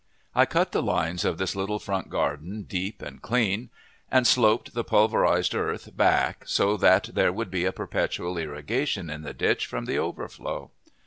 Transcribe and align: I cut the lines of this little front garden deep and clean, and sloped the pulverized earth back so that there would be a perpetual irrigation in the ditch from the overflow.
I 0.33 0.47
cut 0.47 0.71
the 0.71 0.81
lines 0.81 1.23
of 1.23 1.37
this 1.37 1.55
little 1.55 1.77
front 1.77 2.09
garden 2.09 2.63
deep 2.63 3.03
and 3.03 3.21
clean, 3.21 3.69
and 4.09 4.25
sloped 4.25 4.73
the 4.73 4.83
pulverized 4.83 5.53
earth 5.53 5.95
back 5.95 6.41
so 6.47 6.75
that 6.77 7.11
there 7.13 7.31
would 7.31 7.51
be 7.51 7.65
a 7.65 7.71
perpetual 7.71 8.39
irrigation 8.39 9.11
in 9.11 9.21
the 9.21 9.35
ditch 9.35 9.67
from 9.67 9.85
the 9.85 9.99
overflow. 9.99 10.71